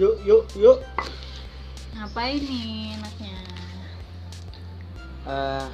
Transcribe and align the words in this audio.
Yuk, 0.00 0.16
yuk, 0.24 0.44
yuk. 0.56 0.78
Ngapain 1.92 2.40
nih 2.40 2.96
enaknya? 2.96 3.36
Eh, 5.28 5.66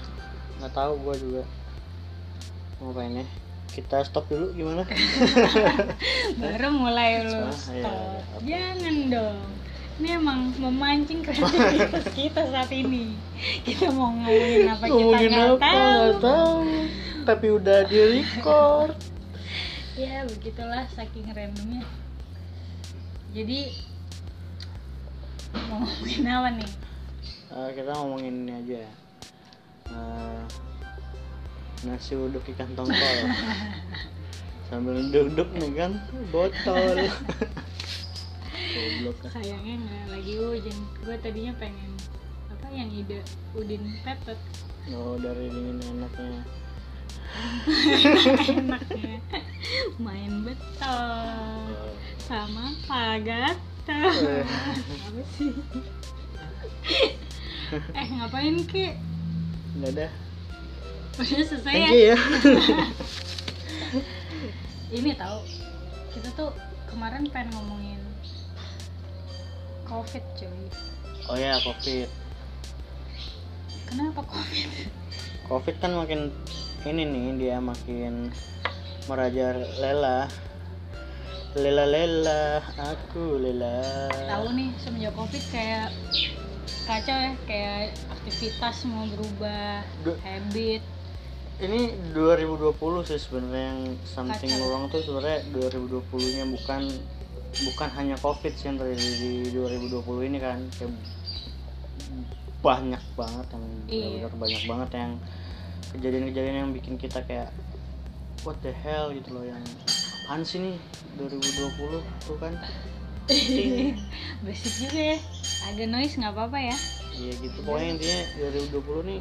nggak 0.59 0.73
tahu 0.75 0.93
gua 0.99 1.15
juga. 1.15 1.43
Mau 2.77 2.91
ngapain 2.91 3.23
ya? 3.23 3.27
Kita 3.71 4.03
stop 4.03 4.27
dulu 4.27 4.51
gimana? 4.51 4.83
Baru 6.43 6.69
mulai 6.75 7.23
lu 7.23 7.47
stop. 7.55 8.19
iya. 8.43 8.75
Jangan 8.75 8.97
dong. 9.07 9.39
Ini 9.97 10.09
emang 10.13 10.41
memancing 10.59 11.23
kreativitas 11.23 12.07
kita 12.19 12.43
saat 12.51 12.69
ini. 12.75 13.15
Kita 13.63 13.95
mau 13.95 14.11
ngomongin 14.11 14.67
apa 14.67 14.85
kita 14.85 14.93
Ngomongin 14.93 15.31
nggak 15.31 15.49
apa? 15.55 15.61
tahu. 15.63 15.87
Nggak 15.87 16.15
tahu. 16.19 16.59
Tapi 17.23 17.47
udah 17.55 17.79
di 17.87 17.99
record. 18.19 18.97
Ya 19.97 20.29
begitulah 20.29 20.85
saking 20.93 21.25
randomnya. 21.33 21.81
Jadi 23.33 23.73
mau 25.69 25.83
ngomongin 25.83 26.25
apa 26.29 26.49
nih? 26.61 26.71
Eh, 27.47 27.69
kita 27.77 27.91
ngomongin 27.97 28.35
ini 28.45 28.53
aja. 28.53 28.83
Eh, 29.91 30.43
nasi 31.87 32.13
uduk 32.17 32.45
ikan 32.53 32.71
tongkol. 32.77 33.17
Sambil 34.69 34.99
duduk 35.15 35.49
nih 35.55 35.73
kan, 35.79 35.93
botol. 36.35 37.07
Goblok. 38.77 39.17
Sayangnya 39.31 39.75
nggak 39.79 40.05
lagi 40.11 40.33
hujan. 40.43 40.79
Gue 41.07 41.17
tadinya 41.23 41.55
pengen 41.57 41.95
apa 42.51 42.67
yang 42.75 42.91
ide 42.91 43.23
udin 43.55 43.95
pepet 44.03 44.39
Oh, 44.95 45.19
dari 45.19 45.51
dingin 45.51 45.83
enaknya. 45.83 46.43
enaknya 48.49 49.19
main 50.05 50.33
betul 50.41 51.75
sama 52.25 52.73
Pak 52.89 53.29
Eh. 53.87 54.43
apa 54.43 55.23
sih 55.39 55.53
eh 57.93 58.07
ngapain 58.19 58.57
ki 58.63 58.95
Enggak 59.77 59.91
ada. 59.93 60.09
udah 61.17 61.27
selesai 61.27 61.63
Thank 61.65 61.91
ya 61.93 62.13
ya. 62.13 62.17
ini 64.97 65.11
tahu 65.15 65.39
kita 66.13 66.29
tuh 66.35 66.51
kemarin 66.87 67.27
pengen 67.29 67.51
ngomongin 67.55 68.01
covid 69.85 70.23
cuy 70.35 70.67
Oh 71.27 71.35
ya, 71.35 71.59
Covid. 71.59 72.07
kenapa 73.91 74.23
covid 74.23 74.71
Covid 75.51 75.75
kan 75.79 75.91
makin 75.95 76.31
ini 76.87 77.03
nih 77.03 77.27
dia 77.35 77.57
makin 77.59 78.31
merajalela. 79.07 80.31
Lela 81.57 81.89
lela, 81.89 82.61
aku 82.77 83.41
lela. 83.41 83.81
tahu 84.29 84.53
nih 84.53 84.69
semenjak 84.77 85.17
covid 85.17 85.41
kayak 85.49 85.89
kacau 86.85 87.17
ya 87.17 87.33
kayak 87.49 87.81
aktivitas 88.13 88.85
mau 88.85 89.09
berubah 89.09 89.81
Du- 90.05 90.21
habit 90.21 90.85
Ini 91.57 92.13
2020 92.13 92.77
sih 93.03 93.17
sebenarnya 93.17 93.73
yang 93.73 93.81
something 94.05 94.53
Kacau. 94.53 94.69
wrong 94.69 94.85
tuh 94.87 95.01
sebenarnya 95.01 95.41
2020-nya 95.51 96.45
bukan 96.53 96.81
bukan 97.65 97.89
hanya 97.97 98.21
Covid 98.21 98.53
sih 98.53 98.69
yang 98.69 98.77
terjadi 98.77 99.09
di 99.17 99.33
2020 99.49 100.29
ini 100.29 100.37
kan 100.37 100.61
kayak 100.71 100.93
banyak 102.61 103.01
banget 103.17 103.47
yang 103.49 103.65
Iya. 103.89 104.29
banyak 104.29 104.63
banget 104.69 104.91
yang 104.95 105.13
kejadian-kejadian 105.91 106.57
yang 106.61 106.71
bikin 106.77 107.01
kita 107.01 107.25
kayak 107.25 107.49
what 108.45 108.61
the 108.61 108.77
hell 108.77 109.09
gitu 109.09 109.33
loh 109.33 109.41
yang 109.43 109.65
apaan 110.27 110.43
sih 110.43 110.59
nih 110.59 110.75
2020 111.23 112.03
tuh 112.27 112.37
kan? 112.43 112.51
Basic 114.43 114.75
juga 114.83 115.15
ya. 115.15 115.19
Agak 115.71 115.87
noise 115.87 116.19
nggak 116.19 116.35
apa-apa 116.35 116.59
ya. 116.67 116.77
Iya 117.15 117.33
gitu. 117.47 117.59
Pokoknya 117.63 117.95
intinya 117.95 118.21
2020 118.75 119.07
nih 119.07 119.21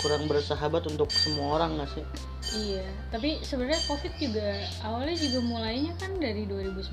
kurang 0.00 0.24
bersahabat 0.24 0.88
untuk 0.88 1.12
semua 1.12 1.60
orang 1.60 1.76
gak 1.76 1.92
sih 1.92 2.04
iya 2.52 2.82
tapi 3.08 3.38
sebenarnya 3.40 3.78
covid 3.84 4.10
juga 4.16 4.48
awalnya 4.80 5.14
juga 5.14 5.38
mulainya 5.40 5.94
kan 5.94 6.10
dari 6.16 6.42
2019 6.44 6.90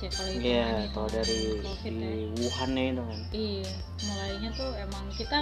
ya 0.00 0.10
kalau 0.10 0.30
itu 0.30 0.40
iya 0.42 0.68
kalau 0.90 1.08
dari 1.08 1.40
covid 1.60 1.92
di 1.92 2.00
ya. 2.00 2.12
Wuhan 2.34 2.70
ya 2.72 2.84
itu 2.86 3.02
kan. 3.02 3.20
Iya 3.30 3.72
mulainya 4.02 4.48
tuh 4.52 4.70
emang 4.74 5.04
kita 5.12 5.38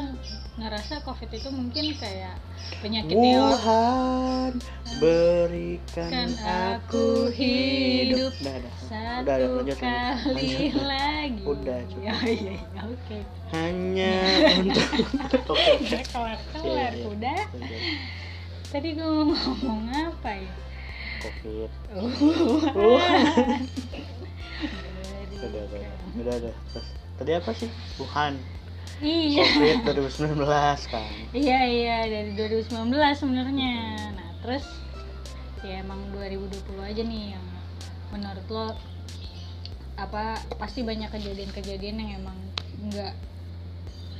ngerasa 0.56 0.94
covid 1.02 1.30
itu 1.30 1.48
mungkin 1.48 1.84
kayak 1.96 2.36
penyakit 2.78 3.14
Wuhan 3.14 4.52
berikan 4.98 6.10
Kan 6.10 6.28
aku 6.42 7.30
hidup. 7.30 8.30
hidup 8.30 8.32
udah 8.36 8.54
udah. 8.56 8.74
satu 8.82 9.22
udah 9.22 9.36
udah 9.38 9.62
lanjut 9.62 9.78
kali 9.78 10.46
lanjut. 10.58 10.84
lagi. 10.84 11.42
Udah, 11.44 11.78
cukup. 11.88 12.02
ya 12.02 12.14
iya 12.24 12.52
iya 12.58 12.80
oke. 12.82 13.18
Hanya 13.52 14.12
untuk 15.22 15.42
oke 15.46 15.72
Udah 15.80 16.02
kelar 16.08 16.38
kelar 16.50 16.92
Iya, 16.92 16.98
iya. 16.98 17.06
udah. 17.08 17.40
Lanjut. 17.54 17.82
Tadi 18.72 18.96
gue 18.96 19.04
mau 19.04 19.28
ngomong 19.28 19.84
apa 19.92 20.32
ya? 20.32 20.52
Covid. 21.20 21.70
Udah 25.42 25.62
udah 25.62 25.62
udah 26.16 26.34
udah 26.40 26.54
Terus, 26.72 26.86
tadi 27.20 27.30
apa 27.36 27.50
sih? 27.52 27.68
Wuhan. 28.00 28.40
Iya. 29.04 29.44
Covid 29.44 29.76
2019 30.08 30.40
kan. 30.88 31.12
Iya 31.36 31.60
iya 31.68 31.98
dari 32.08 32.32
2019 32.32 32.96
sebenarnya. 33.12 33.76
Nah 34.16 34.28
terus 34.40 34.64
ya 35.60 35.84
emang 35.84 36.00
2020 36.16 36.80
aja 36.80 37.02
nih 37.04 37.36
yang 37.36 37.46
menurut 38.08 38.46
lo 38.48 38.66
apa 40.00 40.40
pasti 40.56 40.80
banyak 40.80 41.12
kejadian-kejadian 41.12 41.96
yang 42.00 42.10
emang 42.24 42.38
nggak 42.88 43.14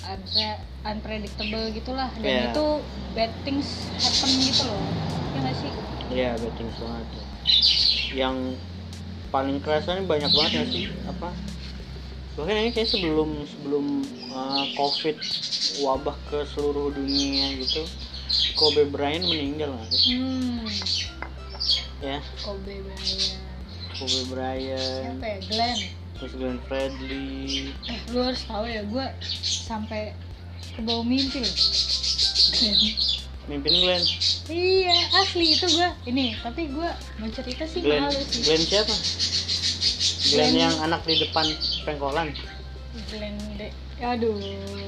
unpre- 0.07 0.63
unpredictable 0.83 1.65
gitulah. 1.71 2.11
Dan 2.19 2.27
Iya. 2.27 2.45
itu 2.51 2.67
bad 3.15 3.33
things 3.47 3.69
happen 3.99 4.31
gitu 4.41 4.63
loh. 4.67 4.83
Ya 5.33 5.39
nggak 5.41 5.57
sih? 5.57 5.73
Iya 6.13 6.31
betting 6.37 6.71
banget. 6.77 7.07
Yang 8.13 8.37
paling 9.33 9.59
kerasa 9.65 9.97
nih 9.97 10.05
banyak 10.05 10.31
banget 10.31 10.53
ya 10.53 10.65
sih? 10.69 10.85
Apa? 11.09 11.29
Bahkan 12.37 12.57
ini 12.57 12.71
kayak 12.73 12.89
sebelum 12.89 13.45
sebelum 13.45 13.85
uh, 14.33 14.65
covid 14.77 15.17
wabah 15.85 16.17
ke 16.33 16.45
seluruh 16.49 16.93
dunia 16.93 17.61
gitu 17.61 17.85
Kobe 18.57 18.89
Bryant 18.89 19.25
meninggal 19.29 19.73
nggak 19.73 19.89
sih? 19.93 20.17
Hmm. 20.17 20.65
Ya. 22.01 22.19
Kobe 22.41 22.81
Bryant. 22.81 23.37
Kobe 23.97 24.21
Bryant. 24.33 25.21
Siapa 25.21 25.27
ya? 25.29 25.39
Glenn 25.49 25.81
terus 26.23 26.39
Glenn 26.39 26.63
Fredly 26.63 27.75
eh 27.83 27.99
lu 28.09 28.23
harus 28.23 28.47
tahu 28.47 28.63
ya 28.65 28.87
gue 28.87 29.07
sampai 29.43 30.15
ke 30.73 30.81
bawah 30.81 31.03
mimpi 31.03 31.37
loh. 31.37 31.55
Mimpin 33.45 33.75
Glenn. 33.75 34.05
Iya 34.47 34.95
asli 35.19 35.51
itu 35.51 35.67
gue 35.69 35.89
ini 36.07 36.39
tapi 36.39 36.71
gue 36.71 36.87
mau 37.19 37.29
cerita 37.29 37.67
sih 37.67 37.83
Glenn. 37.83 38.07
malu 38.07 38.23
sih. 38.23 38.41
Glenn 38.41 38.63
siapa? 38.63 38.95
Glenn 40.31 40.47
Glenn- 40.49 40.63
yang 40.63 40.75
anak 40.81 41.03
di 41.03 41.19
depan 41.19 41.43
pengkolan. 41.83 42.31
Glenn 43.11 43.35
de 43.57 43.69
aduh 43.99 44.39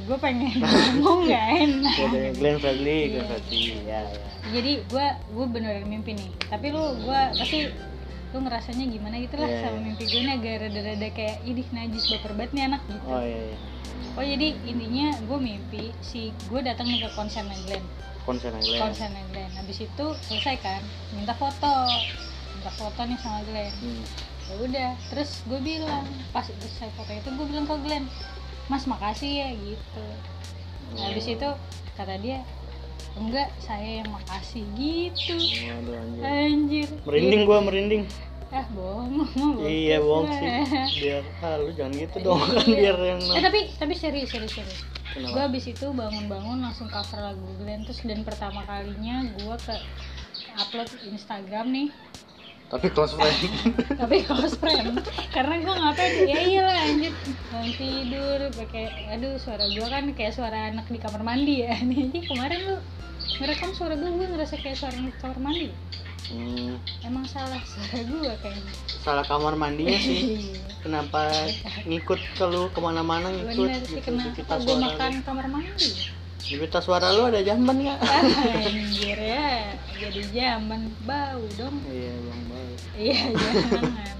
gue 0.04 0.18
pengen 0.18 0.54
ngomong 0.94 1.26
gak 1.26 1.46
enak. 1.58 1.96
Glenn 2.32 2.56
Fredly 2.56 2.98
Glenn 3.10 3.18
Iya. 3.18 3.28
Fredly 3.28 3.60
ya 3.82 4.00
ya. 4.06 4.22
Jadi 4.46 4.72
gue 4.84 5.06
gue 5.34 5.46
beneran 5.50 5.84
mimpi 5.84 6.14
nih. 6.14 6.30
Tapi 6.46 6.70
lu 6.70 6.94
gue 6.96 7.20
pasti 7.34 7.58
lu 8.34 8.42
ngerasanya 8.42 8.90
gimana 8.90 9.14
gitu 9.22 9.38
lah 9.38 9.46
Iya, 9.46 9.60
sama 9.62 9.78
iya. 9.78 9.84
mimpi 9.86 10.04
gue 10.10 10.20
nih 10.26 10.34
agak 10.34 10.54
rada-rada 10.66 11.08
kayak 11.14 11.36
idih 11.46 11.66
najis 11.70 12.04
baper 12.10 12.32
banget 12.34 12.50
nih 12.50 12.62
anak 12.66 12.82
gitu. 12.90 13.06
Oh 13.06 13.22
iya 13.22 13.40
iya. 13.54 13.58
Oh 14.18 14.24
jadi 14.26 14.48
intinya 14.66 15.06
gue 15.22 15.38
mimpi 15.38 15.84
si 16.02 16.34
gue 16.50 16.60
datang 16.66 16.90
nih 16.90 17.06
ke 17.06 17.10
konsernya 17.14 17.54
Glenn 17.66 17.86
konser 18.26 18.50
Glenn 18.58 18.82
konsernya 18.82 19.22
Glenn 19.30 19.52
habis 19.54 19.78
itu 19.78 20.06
selesai 20.26 20.56
kan 20.58 20.82
minta 21.14 21.34
foto. 21.38 21.86
Minta 22.58 22.70
foto 22.74 23.00
nih 23.06 23.18
sama 23.22 23.38
Glenn. 23.46 23.70
Hmm. 23.78 24.02
ya 24.44 24.54
udah 24.60 24.90
terus 25.08 25.40
gue 25.48 25.56
bilang 25.62 26.04
pas 26.34 26.44
selesai 26.44 26.90
foto 26.98 27.14
itu 27.14 27.28
gue 27.32 27.46
bilang 27.48 27.64
ke 27.70 27.76
Glenn 27.86 28.04
mas 28.66 28.82
makasih 28.84 29.30
ya 29.46 29.48
gitu. 29.54 30.04
Nah, 30.98 31.10
habis 31.10 31.26
itu 31.30 31.48
kata 31.94 32.18
dia 32.18 32.42
enggak 33.14 33.46
saya 33.62 34.02
yang 34.02 34.10
makasih 34.10 34.66
gitu. 34.74 35.38
Waduh 35.70 35.96
anjir. 36.02 36.22
anjir. 36.26 36.88
Merinding 37.06 37.42
gua 37.46 37.58
merinding. 37.62 38.02
Ah 38.54 38.66
bohong 38.70 39.10
bohong. 39.18 39.54
Iya 39.66 39.98
bohong 39.98 40.30
sih. 40.30 40.48
Biar 41.02 41.24
ah 41.42 41.58
lu 41.58 41.70
jangan 41.74 41.92
gitu 41.98 42.16
dong 42.22 42.38
kan 42.54 42.66
biar 42.70 42.96
yang 43.02 43.20
eh 43.34 43.42
tapi 43.42 43.60
tapi 43.74 43.94
serius 43.98 44.30
serius 44.30 44.54
serius. 44.54 44.80
Gue 45.14 45.42
habis 45.42 45.66
itu 45.70 45.86
bangun-bangun 45.94 46.58
langsung 46.58 46.90
cover 46.90 47.22
lagu 47.22 47.46
Glenn 47.62 47.86
terus 47.86 48.02
dan 48.02 48.26
pertama 48.26 48.66
kalinya 48.66 49.26
gue 49.38 49.56
ke 49.62 49.74
upload 50.58 50.90
Instagram 51.06 51.70
nih. 51.70 51.88
Tapi 52.64 52.90
close 52.90 53.14
friend. 53.14 53.38
tapi 54.00 54.26
close 54.26 54.58
friend. 54.58 54.98
Karena 55.30 55.54
gue 55.62 55.74
ngapain 55.74 56.14
ya 56.26 56.38
iyalah 56.42 56.78
anjir 56.82 57.14
bangun 57.50 57.72
tidur 57.78 58.40
pakai 58.54 59.14
aduh 59.14 59.38
suara 59.38 59.66
gue 59.70 59.86
kan 59.86 60.04
kayak 60.14 60.34
suara 60.34 60.74
anak 60.74 60.86
di 60.90 60.98
kamar 60.98 61.22
mandi 61.22 61.62
ya. 61.62 61.78
Nih 61.82 62.10
aja 62.10 62.20
kemarin 62.26 62.60
lu 62.66 62.76
ngerekam 63.38 63.70
suara 63.74 63.94
gue 63.94 64.10
gue 64.10 64.26
ngerasa 64.30 64.58
kayak 64.62 64.78
suara 64.78 64.94
anak 64.98 65.14
di 65.14 65.20
kamar 65.22 65.38
mandi 65.42 65.68
Hmm, 66.24 66.80
emang 67.04 67.24
salah 67.28 67.60
salah 67.68 68.00
gue 68.00 68.32
kayaknya. 68.40 68.72
Salah 69.04 69.24
kamar 69.28 69.54
mandinya 69.60 69.98
sih. 70.00 70.56
Kenapa 70.84 71.28
ngikut 71.84 72.20
ke 72.36 72.44
lu 72.48 72.72
ke 72.72 72.80
mana-mana 72.80 73.28
ngikut 73.28 73.68
bener 73.68 73.82
sih 73.84 74.00
gitu, 74.00 74.12
kenapa 74.12 74.36
kita 74.36 74.54
gue 74.56 74.64
suara 74.64 74.84
makan 74.88 75.10
lu. 75.12 75.22
kamar 75.24 75.46
mandi? 75.52 75.90
Di 76.44 76.56
pita 76.60 76.80
suara 76.80 77.08
lu 77.12 77.28
ada 77.28 77.40
jamban 77.44 77.76
nggak? 77.76 77.98
Ah, 78.00 78.24
anjir 78.68 79.20
ya. 79.20 79.76
Jadi 80.00 80.20
zaman 80.32 80.92
bau 81.04 81.44
dong. 81.60 81.76
Iya 81.88 82.12
bang 82.16 82.42
baik 82.48 82.78
iya 82.94 83.18
jangan 83.34 84.18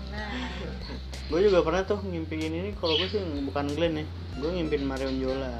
gue 1.24 1.40
juga 1.50 1.64
pernah 1.64 1.82
tuh 1.82 1.98
ngimpiin 2.04 2.52
ini 2.52 2.70
kalau 2.76 2.94
gue 3.00 3.08
sih 3.08 3.18
bukan 3.48 3.66
Glenn 3.74 4.04
ya. 4.04 4.06
Gue 4.38 4.50
ngimpin 4.54 4.84
Marion 4.84 5.16
Jola. 5.18 5.56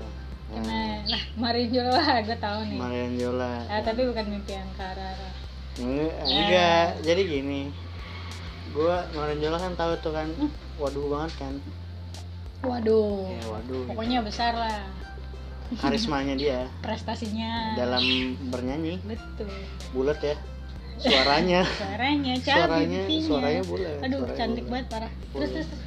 Nah, 0.55 1.03
nah 1.03 1.23
Marin 1.41 1.73
Jola 1.73 2.21
gue 2.21 2.37
tahu 2.39 2.61
nih. 2.69 2.79
Marion 2.79 3.13
Jola. 3.17 3.65
Ah, 3.67 3.81
tapi 3.81 4.07
bukan 4.07 4.29
mimpi 4.29 4.55
arah 4.55 5.17
enggak, 5.77 6.15
enggak. 6.23 6.87
jadi 7.03 7.23
gini 7.23 7.63
gue 8.71 8.95
Marion 9.13 9.39
Jola 9.39 9.59
kan 9.61 9.73
tahu 9.75 9.93
tuh 10.01 10.13
kan 10.13 10.29
waduh 10.77 11.07
banget 11.09 11.33
kan 11.39 11.55
Waduh. 12.61 13.29
ya 13.29 13.45
waduh 13.47 13.83
Pokoknya 13.87 14.19
besar 14.21 14.53
lah 14.53 14.81
karismanya 15.75 16.35
dia 16.35 16.61
prestasinya. 16.81 17.75
dalam 17.75 18.03
bernyanyi 18.47 19.01
Betul. 19.01 19.51
bulat 19.91 20.19
ya 20.19 20.37
suaranya 20.97 21.63
Suaranya 21.81 22.35
cabi 22.37 22.55
suaranya 22.57 23.01
pipinya. 23.03 23.27
suaranya 23.27 23.63
bulat 23.65 23.97
Aduh, 24.01 24.19
suaranya 24.19 24.37
cantik 24.37 24.65
bulat. 24.65 24.73
banget 24.73 24.87
parah. 24.89 25.13
Terus 25.13 25.31
Bulat. 25.35 25.51
terus. 25.51 25.69
terus. 25.69 25.83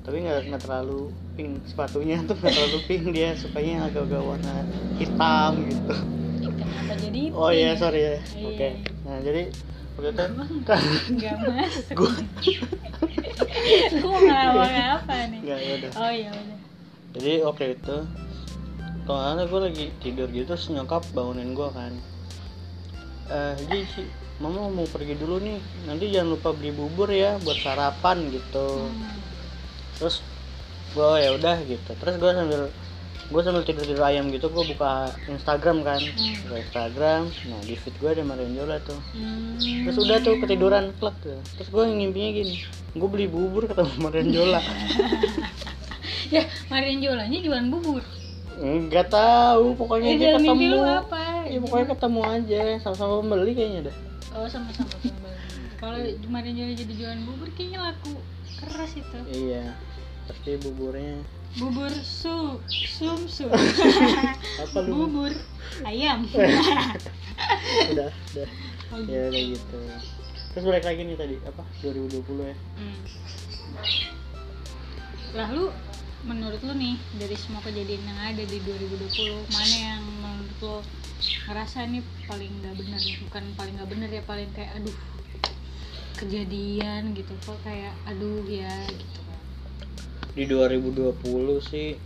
tapi 0.00 0.16
nggak 0.18 0.38
nggak 0.46 0.62
terlalu 0.62 1.00
pink 1.34 1.52
sepatunya 1.64 2.16
tuh 2.24 2.34
nggak 2.34 2.54
terlalu 2.54 2.78
pink 2.82 3.04
dia 3.12 3.30
sukanya 3.34 3.74
agak-agak 3.86 4.22
warna 4.22 4.54
hitam 4.96 5.52
gitu 5.64 5.94
Kenapa 6.88 7.04
jadi 7.04 7.22
oh 7.36 7.50
iya 7.52 7.76
sorry 7.76 8.00
ya 8.00 8.16
oke. 8.48 8.68
Nah 9.04 9.16
jadi 9.20 9.42
waktu 9.92 10.08
itu 10.08 10.24
Enggak 11.12 11.36
masuk. 11.44 11.92
gue 12.00 12.12
Gue 13.92 14.08
mau 14.08 14.20
ngelawak 14.24 14.72
apa 14.96 15.14
nih? 15.28 15.40
nggak 15.44 15.58
ya 15.60 15.72
udah. 15.76 15.90
Oh 16.00 16.08
iya 16.16 16.30
udah. 16.32 16.58
jadi 17.12 17.32
oke 17.44 17.64
itu 17.76 17.96
soalnya 19.04 19.44
gue 19.44 19.60
lagi 19.60 19.84
tidur 20.00 20.32
gitu 20.32 20.48
terus 20.48 20.72
nyokap 20.72 21.04
bangunin 21.12 21.52
gue 21.52 21.68
kan. 21.76 21.92
Eh 23.36 23.52
jadi 23.68 23.84
mama 24.40 24.72
mau 24.72 24.88
pergi 24.88 25.12
dulu 25.12 25.44
nih. 25.44 25.60
Nanti 25.84 26.08
jangan 26.08 26.40
lupa 26.40 26.56
beli 26.56 26.72
bubur 26.72 27.12
ya 27.12 27.36
buat 27.44 27.60
sarapan 27.60 28.32
gitu. 28.32 28.88
Hmm. 28.88 29.12
terus 30.00 30.24
gue 30.96 31.10
ya 31.20 31.36
udah 31.36 31.56
gitu. 31.68 31.90
Terus 32.00 32.16
gue 32.16 32.30
sambil 32.32 32.72
gue 33.28 33.40
sambil 33.40 33.60
tidur 33.60 33.84
tidur 33.84 34.00
ayam 34.02 34.28
gitu 34.28 34.48
gue 34.48 34.64
buka 34.68 34.92
Instagram 35.26 35.82
kan 35.82 36.00
Hmm. 36.00 36.34
buka 36.42 36.56
Instagram 36.58 37.22
nah 37.44 37.60
di 37.60 37.74
feed 37.74 37.94
gue 37.94 38.10
ada 38.10 38.22
Marion 38.22 38.52
Jola 38.52 38.80
tuh 38.80 38.96
Hmm. 39.12 39.60
terus 39.84 39.96
udah 39.98 40.16
tuh 40.18 40.34
ketiduran 40.38 40.90
plek 40.94 41.16
tuh 41.20 41.36
terus 41.54 41.68
gue 41.68 41.84
ngimpinya 41.84 42.30
gini 42.34 42.54
gue 42.90 43.08
beli 43.08 43.26
bubur 43.26 43.64
ketemu 43.64 43.92
Marion 43.98 44.28
Jola 44.30 44.60
Ya, 46.28 46.44
Marin 46.68 47.00
Jolanya 47.00 47.38
jualan 47.38 47.68
bubur. 47.68 48.04
nggak 48.58 49.08
tahu 49.08 49.72
pokoknya 49.72 50.08
Eh, 50.08 50.18
dia 50.18 50.30
ketemu 50.34 50.64
lu 50.68 50.80
apa? 50.82 51.46
ya 51.46 51.56
pokoknya 51.58 51.86
ketemu 51.88 52.20
aja 52.26 52.60
sama-sama 52.78 53.22
pembeli 53.22 53.52
kayaknya 53.54 53.80
dah 53.86 53.96
Oh 54.30 54.44
sama-sama 54.44 54.92
pembeli. 54.98 55.40
Kalau 55.78 55.96
Marin 56.26 56.52
Jola 56.52 56.72
jadi 56.74 56.92
jualan 56.92 57.20
bubur 57.22 57.48
kayaknya 57.50 57.80
laku 57.82 58.12
keras 58.58 58.92
itu. 58.92 59.18
iya 59.30 59.72
pasti 60.24 60.58
buburnya 60.58 61.16
Bubur 61.56 61.88
su 62.04 62.60
sum 62.68 63.24
sum. 63.24 63.48
apa 64.62 64.78
lu? 64.84 65.08
Bubur 65.08 65.32
ayam. 65.88 66.28
udah 67.96 68.10
udah. 68.12 68.48
Oh, 68.92 69.00
ya 69.08 69.32
kayak 69.32 69.56
gitu. 69.56 69.78
Terus 70.52 70.64
balik 70.64 70.84
lagi 70.84 71.00
nih 71.08 71.16
tadi 71.16 71.36
apa? 71.48 71.64
2020 71.80 72.52
ya? 72.52 72.56
Hmm. 72.76 72.98
Lah 75.32 75.48
lu 75.56 75.72
menurut 76.28 76.60
lu 76.60 76.72
nih 76.76 77.00
dari 77.16 77.36
semua 77.38 77.64
kejadian 77.64 78.04
yang 78.04 78.20
ada 78.20 78.42
di 78.44 78.58
2020 78.64 79.48
mana 79.48 79.76
yang 79.76 80.02
menurut 80.20 80.58
lu 80.60 80.76
ngerasa 81.48 81.88
nih 81.88 82.04
paling 82.28 82.52
nggak 82.60 82.74
bener? 82.76 83.00
Bukan 83.24 83.44
paling 83.56 83.74
nggak 83.80 83.90
bener 83.92 84.08
ya 84.12 84.22
paling 84.28 84.48
kayak 84.52 84.76
aduh 84.76 84.96
kejadian 86.20 87.16
gitu. 87.16 87.32
Kok 87.40 87.56
kayak 87.64 87.96
aduh 88.04 88.44
ya 88.44 88.72
gitu 88.92 89.27
di 90.34 90.44
2020 90.46 91.14
sih 91.62 91.96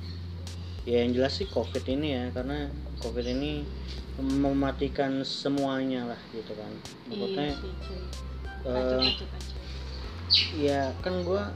ya 0.82 1.06
yang 1.06 1.14
jelas 1.14 1.38
sih 1.38 1.46
covid 1.46 1.86
ini 1.86 2.08
ya 2.18 2.24
karena 2.34 2.66
covid 2.98 3.26
ini 3.26 3.62
mematikan 4.20 5.24
semuanya 5.24 6.04
lah 6.14 6.20
gitu 6.34 6.52
kan. 6.54 6.72
Maksudnya 7.08 7.54
iya 8.62 9.00
kacau 9.02 9.26
kacau 9.26 9.60
ya 10.56 10.80
kan 11.02 11.14
gua 11.26 11.52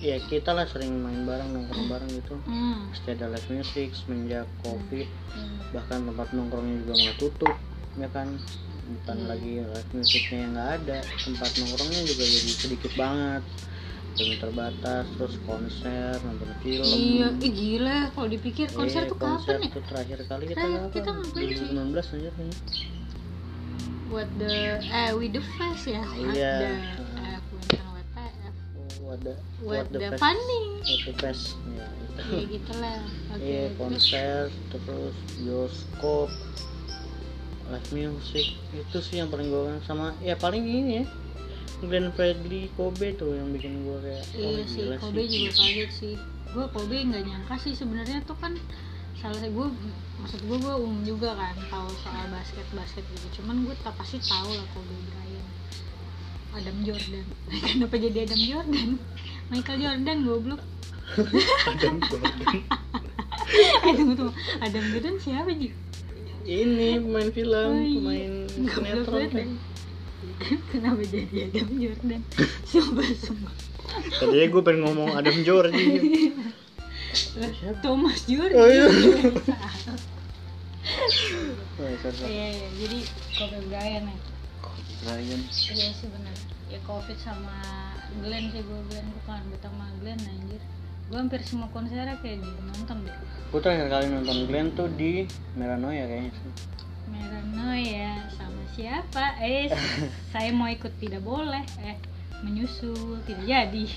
ya 0.00 0.16
kita 0.30 0.52
lah 0.56 0.64
sering 0.68 1.00
main 1.00 1.24
bareng 1.28 1.52
nongkrong 1.52 1.86
bareng 1.88 2.10
gitu. 2.10 2.34
Hmm. 2.48 2.88
pasti 2.92 3.08
ada 3.12 3.28
live 3.30 3.48
music 3.52 3.92
semenjak 3.94 4.46
covid. 4.64 5.06
hmm. 5.36 5.58
bahkan 5.76 6.02
tempat 6.04 6.28
nongkrongnya 6.34 6.74
juga 6.84 6.92
mulai 6.96 7.16
tutup 7.18 7.54
ya 7.98 8.08
kan. 8.10 8.28
Bukan 8.90 9.16
Hmm. 9.22 9.30
lagi 9.30 9.62
live 9.62 9.90
musicnya 9.94 10.38
yang 10.42 10.52
nggak 10.56 10.70
ada 10.82 10.98
tempat 11.22 11.50
nongkrongnya 11.60 12.02
juga 12.08 12.24
jadi 12.26 12.50
sedikit 12.50 12.92
banget 12.98 13.42
jadi 14.18 14.34
terbatas 14.42 15.06
terus 15.16 15.36
konser 15.46 16.18
nonton 16.26 16.50
film. 16.60 16.82
Iya 16.84 17.28
ih 17.38 17.52
gila. 17.54 17.98
Kalau 18.10 18.28
dipikir 18.28 18.66
konser 18.74 19.06
Iya, 19.06 19.10
tuh 19.10 19.18
konser 19.18 19.54
kapan 19.56 19.70
ya? 19.70 19.74
tuh 19.74 19.84
terakhir 19.86 20.18
kali 20.26 20.44
kita 20.50 20.56
Terakhir 20.58 20.80
kapan? 20.80 20.94
kita 20.94 21.10
ngapain 21.14 21.48
sih? 21.48 21.68
2019 21.70 22.14
aja 22.18 22.30
kayaknya. 22.34 22.56
What 24.10 24.28
the 24.42 24.54
eh 24.82 25.10
with 25.14 25.32
the 25.38 25.42
fest 25.54 25.84
ya? 25.86 26.02
Iya. 26.34 26.54
ada 26.58 26.70
eh 27.22 27.38
bukan 27.46 27.84
WTF 27.94 28.54
oh, 29.06 29.10
ada 29.14 29.32
what, 29.62 29.86
the, 29.94 29.98
Fest. 30.02 30.18
funny. 30.18 30.62
What 30.82 31.00
the 31.06 31.14
Fest 31.14 31.44
ya 31.70 31.86
itu 32.10 32.34
ya 32.34 32.42
gitulah. 32.50 32.98
Oke 33.32 33.40
iya 33.46 33.62
terus? 33.70 33.78
konser 33.78 34.38
terus 34.74 35.14
bioskop 35.38 36.28
live 37.70 37.90
music. 37.94 38.46
Itu 38.74 38.98
sih 38.98 39.22
yang 39.22 39.30
paling 39.30 39.46
gue 39.46 39.78
sama 39.86 40.18
ya 40.18 40.34
paling 40.34 40.66
ini 40.66 40.92
ya 41.00 41.06
Glenn 41.80 42.08
Fredly 42.12 42.68
Kobe 42.76 43.16
tuh 43.16 43.32
yang 43.36 43.50
bikin 43.56 43.84
gue 43.84 43.96
kayak 44.04 44.24
oh, 44.24 44.40
iya 44.40 44.64
sih 44.68 44.84
gila 44.84 44.96
Kobe 45.00 45.22
juga 45.26 45.50
kaget 45.56 45.90
sih. 45.90 46.14
Gue 46.50 46.64
Kobe 46.74 46.96
nggak 47.00 47.22
nyangka 47.24 47.54
sih 47.60 47.72
sebenarnya 47.72 48.20
tuh 48.28 48.36
kan 48.36 48.52
salah 49.20 49.40
gue 49.40 49.66
maksud 50.20 50.40
gue 50.44 50.58
gue 50.60 50.74
umum 50.76 51.00
juga 51.04 51.36
kan 51.36 51.56
tahu 51.68 51.88
soal 52.04 52.24
basket 52.32 52.66
basket 52.76 53.04
gitu. 53.16 53.40
Cuman 53.40 53.64
gue 53.64 53.74
tak 53.80 53.94
pasti 53.96 54.20
tahu 54.20 54.50
lah 54.52 54.66
Kobe 54.76 54.94
Bryant. 55.08 55.48
Adam 56.50 56.76
Jordan. 56.82 57.26
Kenapa 57.68 57.94
jadi 57.96 58.18
Adam 58.26 58.40
Jordan? 58.40 58.90
Michael 59.48 59.78
Jordan 59.80 60.18
goblok. 60.26 60.62
Adam 61.76 61.96
Jordan. 62.04 62.60
Eh 63.82 63.92
tunggu 63.98 64.14
tunggu. 64.14 64.30
Adam 64.62 64.84
Jordan 64.94 65.16
siapa 65.18 65.50
sih 65.58 65.74
ini 66.50 66.98
pemain 66.98 67.30
film 67.30 67.70
Oh, 67.70 67.78
iya. 67.78 68.00
pemain 68.00 68.32
sinetron. 68.48 69.28
kan 69.30 69.48
kenapa 70.72 71.00
jadi 71.06 71.50
Adam 71.50 71.68
Jordan? 71.76 72.22
Sumpah 72.70 73.08
sumpah 73.16 73.54
tadinya 73.90 74.46
gue 74.46 74.62
pengen 74.62 74.82
ngomong 74.86 75.18
Adam 75.18 75.36
Jordan? 75.42 75.74
Thomas 77.84 78.22
Jordan. 78.22 78.54
Oh, 78.54 78.68
iya. 78.70 78.86
Oh, 81.80 81.86
iya, 81.86 82.28
iya 82.30 82.46
iya 82.54 82.68
jadi 82.78 82.98
Kobe 83.34 83.58
Bryant 83.66 84.06
ya. 84.06 84.18
Ryan 85.00 85.40
iya 85.48 85.88
sih 85.96 86.12
benar 86.12 86.36
ya 86.68 86.76
covid 86.84 87.16
sama 87.16 87.56
Glenn 88.20 88.52
sih 88.52 88.60
gue 88.60 88.80
Glenn 88.92 89.08
bukan 89.22 89.40
sama 89.62 89.86
Glenn 90.02 90.18
anjir. 90.18 90.60
Gue 91.10 91.18
hampir 91.18 91.42
semua 91.42 91.66
konsernya 91.74 92.14
kayak 92.22 92.42
di 92.42 92.50
nonton 92.68 93.02
deh. 93.02 93.16
Gue 93.50 93.60
terakhir 93.62 93.86
kali 93.90 94.06
nonton 94.12 94.36
Glenn 94.46 94.68
tuh 94.76 94.88
di 94.94 95.26
Meranoia 95.58 96.06
kayaknya 96.06 96.30
sih. 96.34 96.50
Merano 97.10 97.70
ya 97.74 98.14
sama 98.34 98.49
siapa? 98.72 99.24
Eh 99.40 99.68
saya 100.32 100.50
mau 100.50 100.66
ikut 100.66 100.92
tidak 100.96 101.20
boleh. 101.20 101.62
Eh 101.80 101.96
menyusul 102.40 103.20
tidak 103.24 103.44
jadi. 103.44 103.84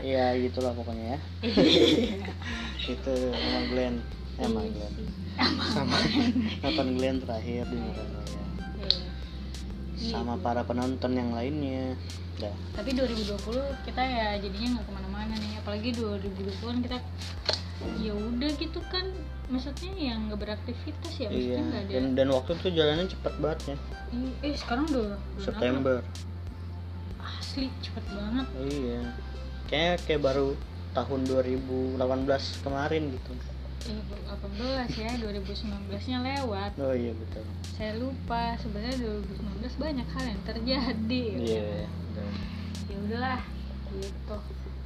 Iya 0.00 0.32
gitulah 0.40 0.72
pokoknya 0.72 1.12
ya. 1.12 1.18
Itu 2.94 3.12
sama 3.36 3.60
Glenn. 3.68 4.00
Sama 4.34 4.60
Iya 4.64 4.70
Glenn. 4.72 4.94
sama 5.60 5.96
nonton 6.64 6.88
Glenn 6.96 7.16
terakhir 7.20 7.68
di 7.68 7.76
Meranoia 7.76 8.44
Iya. 10.00 10.08
sama 10.08 10.40
para 10.40 10.64
penonton 10.64 11.12
yang 11.12 11.36
lainnya. 11.36 11.92
Dah. 12.40 12.54
Tapi 12.72 12.96
2020 12.96 13.36
kita 13.84 14.00
ya 14.00 14.40
jadinya 14.40 14.80
nggak 14.80 14.86
ke 14.88 14.92
mana-mana 14.96 15.34
nih. 15.36 15.60
Apalagi 15.60 15.92
2020 15.92 16.48
kan 16.64 16.78
kita 16.80 16.98
ya 18.00 18.12
udah 18.12 18.50
gitu 18.60 18.80
kan 18.92 19.04
maksudnya 19.50 19.92
yang 19.98 20.30
nggak 20.30 20.40
beraktivitas 20.46 21.12
ya 21.18 21.26
maksudnya 21.26 21.58
iya 21.58 21.80
ada 21.82 21.90
dan 21.90 22.04
dan 22.14 22.28
waktu 22.30 22.50
itu 22.60 22.68
jalannya 22.76 23.06
cepet 23.10 23.34
banget 23.42 23.60
ya. 23.66 23.76
Ih, 24.10 24.32
eh 24.46 24.54
sekarang 24.54 24.84
udah 24.90 25.02
apa? 25.14 25.40
September. 25.42 25.96
Asli 27.18 27.66
cepet 27.82 28.04
banget. 28.14 28.46
Iya. 28.62 29.00
Kayak 29.66 29.96
kayak 30.06 30.22
baru 30.22 30.54
tahun 30.94 31.20
2018 31.26 32.64
kemarin 32.66 33.02
gitu. 33.14 33.32
eh, 33.90 34.02
18 34.28 34.92
ya 34.92 35.10
2019 35.18 36.10
nya 36.10 36.18
lewat. 36.20 36.70
Oh 36.78 36.94
iya 36.94 37.12
betul. 37.16 37.44
Saya 37.74 37.96
lupa 37.98 38.54
sebenarnya 38.60 38.98
2019 39.02 39.82
banyak 39.82 40.06
hal 40.14 40.24
yang 40.30 40.42
terjadi. 40.46 41.24
Iya 41.38 41.86
betul. 41.88 42.28
ya 42.90 42.96
udahlah 43.08 43.40
gitu. 43.98 44.36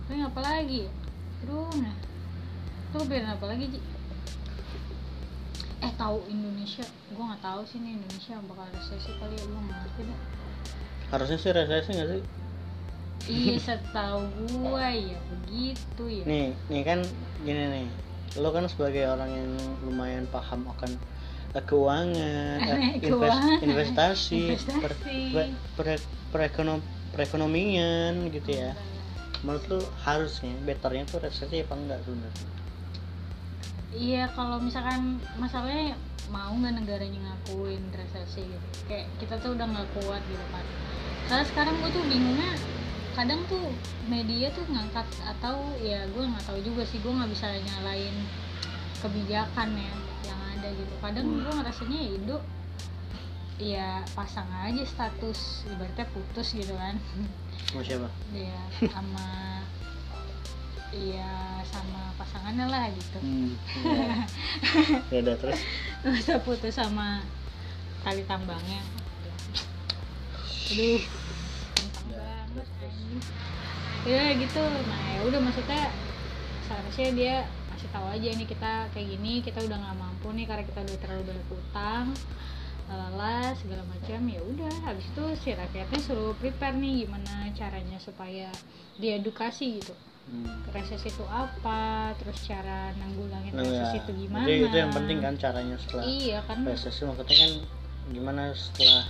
Tapi 0.08 0.20
apa 0.20 0.40
lagi? 0.40 0.82
Aduh 1.44 1.68
nah 1.80 2.13
lu 2.94 3.02
biar 3.04 3.26
apa 3.28 3.44
lagi 3.46 3.66
Ji? 3.68 3.80
eh 5.80 5.92
tahu 5.94 6.22
Indonesia. 6.30 6.86
Gua 7.12 7.34
nggak 7.34 7.42
tahu 7.42 7.60
sih 7.66 7.78
nih 7.78 7.98
Indonesia 7.98 8.34
bakal 8.46 8.66
resesi 8.72 9.10
kali 9.18 9.34
ya 9.34 9.44
gua 9.44 9.60
nggak 9.60 9.78
ngerti 9.82 10.00
deh. 10.06 10.18
Harusnya 11.10 11.38
sih 11.38 11.50
resesi 11.50 11.90
nggak 11.92 12.08
sih? 12.08 12.22
Iya 13.26 13.54
setahu 13.66 14.20
gua 14.48 14.88
ya 14.90 15.18
begitu 15.28 16.04
ya. 16.08 16.22
Nih 16.24 16.46
nih 16.70 16.82
kan 16.82 16.98
gini 17.42 17.64
nih. 17.68 17.86
Lo 18.38 18.50
kan 18.50 18.64
sebagai 18.66 19.04
orang 19.06 19.30
yang 19.30 19.50
lumayan 19.82 20.24
paham 20.26 20.64
akan 20.70 20.90
eh, 21.52 21.62
keuangan 21.62 22.58
eh, 22.70 22.78
invest- 23.02 23.10
Keuangan. 23.10 23.58
investasi, 23.60 24.42
Investasi. 24.54 24.80
per- 24.80 24.98
per- 25.34 25.52
per- 25.76 26.06
perekonom- 26.32 26.86
perekonomian 27.10 28.30
gitu 28.30 28.54
ya. 28.54 28.72
Menurut 29.42 29.64
lo 29.68 29.78
harusnya 30.00 30.56
betternya 30.62 31.04
tuh 31.04 31.20
resesi 31.20 31.60
apa 31.60 31.74
enggak 31.76 32.00
sebenarnya 32.00 32.53
Iya 33.94 34.26
kalau 34.34 34.58
misalkan 34.58 35.22
masalahnya 35.38 35.94
mau 36.34 36.50
nggak 36.50 36.82
negaranya 36.82 37.20
ngakuin 37.30 37.82
resesi 37.94 38.42
gitu? 38.42 38.66
Kayak 38.90 39.06
kita 39.22 39.38
tuh 39.38 39.54
udah 39.54 39.66
nggak 39.70 39.88
kuat 40.02 40.22
gitu 40.26 40.46
kan. 40.50 40.66
Karena 41.30 41.44
sekarang 41.46 41.74
gue 41.78 41.90
tuh 41.94 42.04
bingungnya 42.10 42.52
kadang 43.14 43.46
tuh 43.46 43.70
media 44.10 44.50
tuh 44.50 44.66
ngangkat 44.66 45.06
atau 45.22 45.70
ya 45.78 46.02
gue 46.10 46.22
nggak 46.26 46.44
tahu 46.44 46.58
juga 46.66 46.82
sih 46.82 46.98
gue 46.98 47.12
nggak 47.14 47.30
bisa 47.30 47.46
nyalain 47.54 48.16
kebijakan 48.98 49.68
ya 49.78 49.94
yang 50.26 50.40
ada 50.58 50.68
gitu. 50.74 50.94
Kadang 50.98 51.26
gue 51.30 51.52
ngerasanya 51.54 51.98
ya 52.02 52.10
Indo 52.18 52.38
ya 53.54 53.88
pasang 54.18 54.50
aja 54.50 54.82
status 54.82 55.62
ibaratnya 55.70 56.10
putus 56.10 56.50
gitu 56.58 56.74
kan. 56.74 56.98
Sama 57.70 57.82
siapa? 57.86 58.08
Ya 58.34 58.58
sama 58.90 59.62
iya 60.92 61.62
sama 61.64 62.12
pasangannya 62.20 62.66
lah 62.68 62.86
gitu. 62.92 63.18
Hmm, 63.22 63.52
ya 65.12 65.18
udah 65.24 65.36
terus? 65.40 65.60
Masa 66.04 66.36
putus 66.42 66.76
sama 66.76 67.24
tali 68.04 68.22
tambangnya. 68.28 68.82
Aduh 70.74 71.02
gampang 71.74 72.04
banget 72.12 72.66
anjing. 72.84 73.20
ya 74.04 74.24
gitu. 74.36 74.62
Nah 74.62 75.02
ya 75.16 75.20
udah 75.24 75.40
maksudnya 75.40 75.82
seharusnya 76.68 77.08
dia 77.16 77.34
kasih 77.72 77.88
tahu 77.90 78.06
aja 78.08 78.28
nih 78.36 78.48
kita 78.48 78.72
kayak 78.92 79.08
gini 79.16 79.40
kita 79.40 79.58
udah 79.64 79.76
nggak 79.76 79.98
mampu 79.98 80.28
nih 80.36 80.46
karena 80.48 80.64
kita 80.68 80.80
udah 80.84 80.98
terlalu 81.00 81.22
banyak 81.32 81.48
utang 81.52 82.06
lalala 82.84 83.56
segala 83.56 83.82
macam. 83.88 84.20
Ya 84.28 84.40
udah 84.44 84.74
habis 84.84 85.08
itu 85.08 85.24
si 85.40 85.50
rakyatnya 85.56 86.00
suruh 86.04 86.36
prepare 86.36 86.76
nih 86.76 87.08
gimana 87.08 87.48
caranya 87.56 87.96
supaya 87.96 88.52
diedukasi 89.00 89.80
gitu 89.80 89.96
hmm. 90.30 90.72
resesi 90.72 91.08
itu 91.08 91.24
apa? 91.28 92.12
Terus 92.20 92.38
cara 92.48 92.90
nanggulangin 92.96 93.52
Nah, 93.54 93.62
resesi 93.62 93.96
ya. 93.96 94.02
itu 94.02 94.10
gimana? 94.26 94.44
Jadi 94.46 94.60
itu 94.64 94.76
yang 94.76 94.92
penting 94.92 95.18
kan 95.20 95.34
caranya 95.36 95.76
setelah 95.78 96.04
iya 96.06 96.38
kan? 96.46 96.58
resesi. 96.64 97.00
Maksudnya 97.04 97.36
kan 97.38 97.52
gimana 98.12 98.42
setelah 98.52 99.04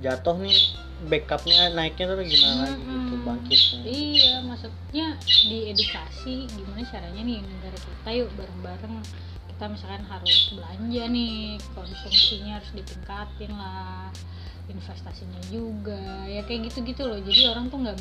jatuh 0.00 0.36
nih 0.40 0.58
backupnya 1.02 1.74
naiknya 1.74 2.04
tuh 2.14 2.16
gimana 2.24 2.54
lagi 2.64 2.80
gitu 2.80 3.14
Mm-mm. 3.14 3.26
bangkitnya? 3.26 3.78
Iya 3.84 4.34
maksudnya 4.46 5.06
diedukasi 5.50 6.34
gimana 6.48 6.82
caranya 6.86 7.22
nih 7.22 7.38
negara 7.42 7.78
kita 7.78 8.10
yuk 8.16 8.30
bareng-bareng. 8.38 8.94
Kita 9.52 9.64
misalkan 9.68 10.04
harus 10.08 10.54
belanja 10.56 11.02
nih 11.12 11.60
konsumsinya 11.76 12.58
harus 12.58 12.70
ditingkatin 12.74 13.52
lah 13.54 14.10
investasinya 14.70 15.38
juga. 15.50 16.26
Ya 16.26 16.42
kayak 16.46 16.70
gitu-gitu 16.72 17.02
loh. 17.06 17.18
Jadi 17.20 17.46
orang 17.46 17.70
tuh 17.70 17.78
nggak 17.82 17.98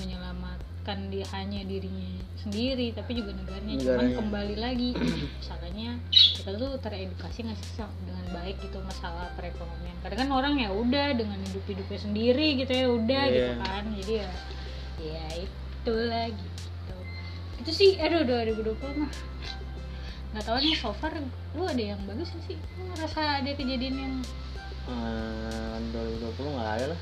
menyelamatkan 0.82 1.14
dia 1.14 1.26
hanya 1.38 1.62
dirinya 1.62 2.10
sendiri 2.42 2.90
tapi 2.94 3.14
juga 3.14 3.32
negaranya. 3.38 3.76
Cuman 3.78 3.86
Negaranya. 3.86 4.18
kembali 4.18 4.56
lagi 4.58 4.90
misalnya 5.40 5.90
kita 6.10 6.50
tuh 6.58 6.72
teredukasi 6.82 7.38
nggak 7.46 7.58
sih 7.62 7.70
dengan 8.02 8.26
baik 8.34 8.56
gitu 8.66 8.78
masalah 8.82 9.30
perekonomian. 9.38 9.96
Kadang 10.02 10.20
kan 10.26 10.30
orang 10.34 10.54
ya 10.58 10.70
udah 10.74 11.14
dengan 11.14 11.38
hidup 11.40 11.66
hidupnya 11.70 12.00
sendiri 12.02 12.48
gitu 12.58 12.72
ya 12.74 12.88
udah 12.90 13.24
Iya. 13.24 13.34
gitu 13.38 13.54
kan. 13.62 13.84
Jadi 13.94 14.14
ya 14.18 14.30
ya 15.02 15.26
itulah 15.38 16.26
gitu. 16.30 16.96
Itu 17.62 17.72
sih 17.72 17.92
aduh 18.02 18.26
2020 18.26 18.74
mah. 18.98 19.12
Nggak 20.34 20.44
tahu 20.48 20.58
nih 20.58 20.74
so 20.74 20.92
far 20.98 21.14
lu 21.54 21.64
ada 21.68 21.84
yang 21.84 22.02
bagus 22.10 22.32
nggak 22.34 22.46
sih? 22.48 22.58
Lu 22.80 22.90
ngerasa 22.90 23.22
ada 23.46 23.50
kejadian 23.54 23.96
yang 23.98 24.16
Eh, 24.82 25.78
2020 25.94 26.58
nggak 26.58 26.72
ada 26.74 26.86
lah 26.90 27.00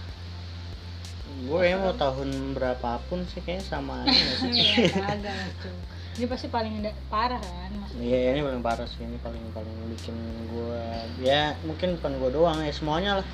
gue 1.40 1.62
ya 1.62 1.76
mau 1.78 1.94
tahun 1.94 2.30
berapapun 2.52 3.26
sih 3.26 3.40
kayaknya 3.40 3.64
sama 3.64 4.04
aja 4.04 4.14
sih? 4.38 4.52
Ya 4.52 4.76
kagak 5.08 5.36
tuh 5.60 5.78
ini 6.16 6.26
pasti 6.26 6.48
paling 6.48 6.74
parah 7.08 7.40
kan 7.40 7.72
maksudnya. 7.74 8.04
Iya 8.04 8.30
ini 8.34 8.42
paling 8.44 8.60
parah 8.60 8.84
sih 8.86 9.02
ini 9.02 9.18
paling 9.18 9.44
paling 9.50 9.72
bikin 9.90 10.16
gue 10.48 10.84
ya 11.22 11.56
mungkin 11.64 11.96
bukan 11.96 12.12
gue 12.18 12.30
doang 12.32 12.60
ya 12.60 12.72
semuanya 12.72 13.12
lah. 13.22 13.28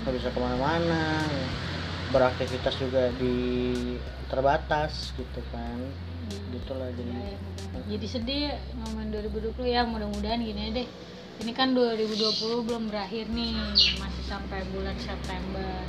Nggak 0.00 0.14
bisa 0.16 0.28
ke 0.30 0.38
mana-mana 0.38 1.20
beraktivitas 2.08 2.74
juga 2.76 3.10
di 3.16 3.34
terbatas 4.26 5.10
gitu 5.14 5.40
kan. 5.50 5.78
Gitulah 6.50 6.90
jadi 6.94 7.10
Ya, 7.10 7.34
mudah- 7.34 7.86
jadi 7.88 8.06
sedih 8.06 8.40
ya 8.46 8.54
ngomongin 8.78 9.08
2020 9.10 9.66
ya 9.66 9.82
mudah-mudahan 9.82 10.38
gini 10.38 10.70
deh. 10.72 10.88
Ini 11.40 11.52
kan 11.52 11.72
2020 11.72 12.62
belum 12.62 12.92
berakhir 12.92 13.26
nih 13.26 13.56
masih 13.96 14.24
sampai 14.24 14.60
bulan 14.70 14.94
September 14.98 15.82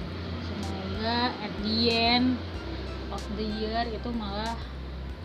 semoga 0.61 1.17
at 1.35 1.53
the 1.59 1.77
end 1.89 2.37
of 3.09 3.21
the 3.33 3.43
year 3.43 3.83
itu 3.87 4.09
malah 4.11 4.55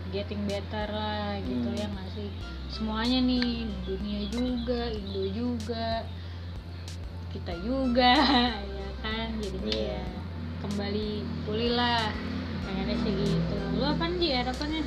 getting 0.09 0.43
better 0.43 0.87
lah 0.87 1.37
gitu 1.39 1.67
Hmm. 1.67 1.77
ya 1.77 1.87
nggak 1.87 2.09
sih 2.11 2.29
semuanya 2.67 3.19
nih 3.21 3.47
dunia 3.83 4.21
juga 4.27 4.81
Indo 4.89 5.23
juga 5.27 6.03
kita 7.29 7.53
juga 7.59 8.11
ya 8.77 8.87
kan 8.99 9.27
jadinya 9.37 9.71
Iya. 9.71 9.99
ya 9.99 10.05
kembali 10.57 11.09
pulih 11.45 11.71
lah 11.75 12.09
pengennya 12.63 12.95
sih 12.97 13.13
gitu 13.13 13.55
lu 13.73 13.83
apa 13.83 14.05
sih 14.11 14.31
harapannya 14.33 14.81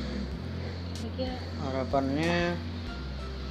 kira 1.11 1.37
harapannya 1.59 2.35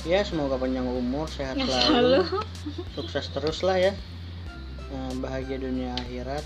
ya 0.02 0.21
semoga 0.23 0.57
panjang 0.57 0.87
umur 0.87 1.28
sehat 1.28 1.54
selalu 1.57 2.25
selalu. 2.25 2.40
sukses 2.92 3.26
terus 3.30 3.61
lah 3.62 3.78
ya 3.80 3.92
Eh, 4.90 5.12
bahagia 5.23 5.54
dunia 5.54 5.95
akhirat 5.95 6.42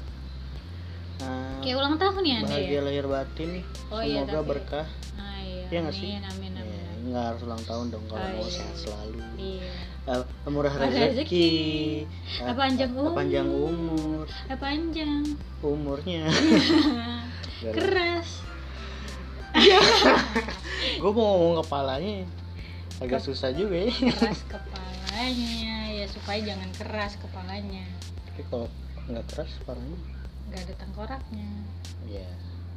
Kayak 1.61 1.77
ulang 1.79 1.97
tahun 1.97 2.23
ya 2.23 2.37
anda 2.39 2.49
bahagia 2.51 2.71
ya? 2.71 2.81
lahir 2.83 3.07
batin 3.07 3.51
Oh 3.89 4.01
iya, 4.01 4.21
semoga 4.21 4.35
tapi- 4.35 4.49
berkah. 4.51 4.87
Ah, 5.15 5.39
iya 5.41 5.65
Iya 5.67 5.79
nggak 5.81 5.95
sih? 5.95 6.09
amin 6.13 6.25
amin 6.27 6.53
ya, 6.53 6.61
amin. 6.61 7.01
nggak 7.05 7.25
harus 7.25 7.41
ulang 7.43 7.63
tahun 7.65 7.87
dong 7.89 8.05
kalau 8.07 8.21
Oh, 8.21 8.31
mau 8.35 8.43
iya. 8.43 8.53
sehat 8.53 8.77
selalu. 8.77 9.19
Iya. 9.37 9.73
Eh, 10.05 10.21
murah 10.47 10.75
rezeki, 10.75 11.01
rezeki. 11.01 11.49
Ah, 12.43 12.53
panjang 12.53 12.91
eh, 12.93 13.13
panjang 13.15 13.47
umur. 13.49 13.73
umur? 13.73 14.27
Panjang? 14.55 15.23
Umurnya. 15.61 16.23
Keras. 17.77 18.29
Gue 21.01 21.11
mau 21.11 21.25
ngomong 21.33 21.65
kepalanya. 21.65 22.29
Agak 23.01 23.21
susah 23.21 23.51
juga 23.51 23.81
ya. 23.81 23.91
keras 23.91 24.45
kepalanya. 24.53 25.55
Ya 25.89 26.05
supaya 26.07 26.45
jangan 26.45 26.71
keras 26.75 27.17
kepalanya. 27.17 27.85
Tapi 28.29 28.43
kalau 28.45 28.69
nggak 29.07 29.25
keras 29.31 29.51
parahnya 29.65 29.97
nggak 30.51 30.61
ada 30.65 30.75
tengkoraknya 30.79 31.49
ya 32.05 32.29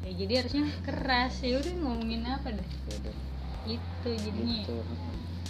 ya 0.07 0.11
jadi 0.15 0.33
harusnya 0.39 0.63
keras. 0.87 1.43
Ya 1.43 1.59
udah 1.59 1.73
ngomongin 1.83 2.23
apa 2.23 2.47
deh? 2.49 2.67
Yaudah 2.87 3.15
itu 3.67 4.09
jadinya. 4.23 4.63
Gitu. 4.63 4.77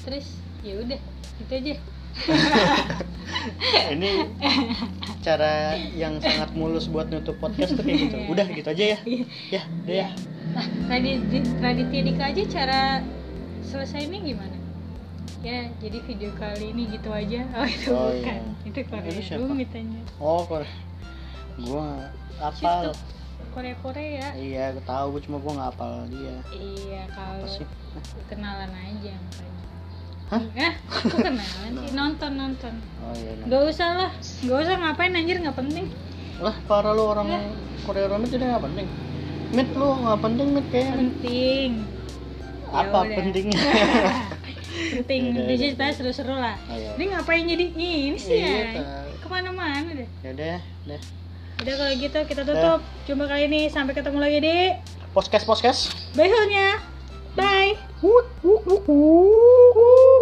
Terus 0.01 0.27
ya 0.65 0.73
udah 0.81 0.99
itu 1.37 1.53
aja. 1.53 1.75
Ini 3.93 4.09
cara 5.21 5.77
yang 5.93 6.17
sangat 6.17 6.49
mulus 6.57 6.89
buat 6.89 7.05
nutup 7.13 7.37
podcast 7.37 7.77
tuh 7.77 7.85
kayak 7.85 8.09
gitu. 8.09 8.17
Udah 8.33 8.45
gitu 8.49 8.67
aja 8.73 8.83
ya. 8.95 8.99
Ya 9.53 9.61
udah 9.85 9.95
ya. 9.95 10.07
Nah, 10.57 10.65
Raditya, 10.89 11.41
Raditya 11.61 12.01
Dika 12.01 12.23
aja 12.33 12.43
cara 12.49 12.81
selesainya 13.61 14.17
gimana? 14.17 14.57
Ya, 15.45 15.69
jadi 15.77 16.01
video 16.01 16.33
kali 16.33 16.73
ini 16.73 16.89
gitu 16.97 17.13
aja. 17.13 17.45
Oh, 17.53 17.67
itu 17.69 17.93
Oh, 17.93 18.09
bukan. 18.09 18.41
iya. 18.41 18.65
Itu 18.65 18.79
Korea. 18.89 19.11
Itu 19.13 19.21
siapa? 19.21 19.45
Oh 20.17 20.41
kok 20.49 20.65
gua 21.59 22.09
apal 22.37 22.81
Situ. 22.85 22.91
Korea-Korea. 23.49 24.37
iya 24.37 24.69
gue 24.69 24.83
tahu 24.83 25.17
gue 25.17 25.21
cuma 25.25 25.37
gue 25.37 25.49
nggak 25.51 25.71
apal 25.71 26.05
dia 26.07 26.35
Iya, 26.51 27.01
kalau 27.09 27.41
apa 27.41 27.47
sih 27.49 27.65
kenalan 28.27 28.69
aja 28.69 29.13
makanya. 29.15 29.55
Hah? 30.27 30.41
Eh, 30.53 30.73
kok 30.85 31.17
kenalan 31.17 31.71
sih? 31.73 31.89
Nonton, 31.91 32.31
nonton. 32.33 32.73
oh 32.99 33.13
iya. 33.15 33.31
Gak 33.41 33.61
usah 33.65 33.89
lah. 33.95 34.11
Gak 34.43 34.57
usah 34.59 34.75
ngapain 34.75 35.09
anjir, 35.11 35.39
gak 35.39 35.55
penting. 35.55 35.89
lah 36.37 36.53
parah 36.63 36.93
lu 36.93 37.01
orang 37.07 37.25
Eh. 37.27 37.41
Korea 37.81 38.05
Romit 38.05 38.29
tidak 38.29 38.45
nggak 38.47 38.63
penting 38.63 38.87
mit 39.47 39.69
lu 39.73 39.89
nggak 39.97 40.19
penting 40.19 40.47
mit 40.51 40.65
kayaknya. 40.69 40.93
Penting. 40.99 41.69
Ya 42.67 42.77
apa 42.77 42.99
udah. 42.99 43.15
pentingnya 43.15 43.57
Yaudah, 44.77 45.45
bisnis 45.47 45.71
yaudah, 45.71 45.87
kita 45.87 45.95
seru-seru 45.95 46.35
lah 46.35 46.55
Oh, 46.67 46.75
iya. 46.75 46.91
ini 46.93 47.03
ngapain 47.09 47.47
jadi 47.47 47.65
ini 47.71 47.91
sih 48.13 48.37
Iya, 48.37 48.53
ya 48.75 48.83
ke 49.17 49.25
mana-mana 49.25 49.89
deh 49.89 50.05
ya 50.21 50.29
udah 50.29 50.59
udah 51.57 51.73
kalau 51.73 51.93
gitu 51.97 52.19
kita 52.29 52.41
tutup. 52.45 52.79
Jumpa 53.09 53.25
kali 53.25 53.49
ini. 53.49 53.61
Sampai 53.73 53.97
ketemu 53.97 54.17
lagi 54.21 54.39
di 54.41 54.57
podcast 55.13 55.45
podcast. 55.49 55.79
Behulnya 56.13 56.77
bye. 57.33 57.73
Wut, 58.01 58.25
wut, 58.45 58.61
wut, 58.65 58.83
wut. 58.85 60.16